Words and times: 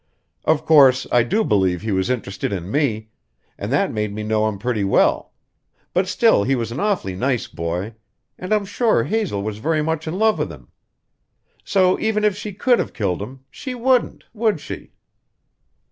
Of 0.45 0.65
course, 0.65 1.05
I 1.11 1.21
do 1.21 1.43
believe 1.43 1.83
he 1.83 1.91
was 1.91 2.09
interested 2.09 2.51
in 2.51 2.71
me, 2.71 3.09
and 3.55 3.71
that 3.71 3.93
made 3.93 4.11
me 4.11 4.23
know 4.23 4.47
him 4.47 4.57
pretty 4.57 4.83
well; 4.83 5.31
but 5.93 6.07
still 6.07 6.43
he 6.43 6.55
was 6.55 6.71
an 6.71 6.79
awfully 6.79 7.13
nice 7.13 7.45
boy, 7.45 7.93
and 8.35 8.51
I'm 8.51 8.65
sure 8.65 9.03
Hazel 9.03 9.43
was 9.43 9.59
very 9.59 9.83
much 9.83 10.07
in 10.07 10.17
love 10.17 10.39
with 10.39 10.51
him. 10.51 10.69
So 11.63 11.99
even 11.99 12.23
if 12.23 12.35
she 12.35 12.51
could 12.51 12.79
have 12.79 12.93
killed 12.93 13.21
him, 13.21 13.41
she 13.51 13.75
wouldn't, 13.75 14.23
would 14.33 14.59
she?" 14.59 14.93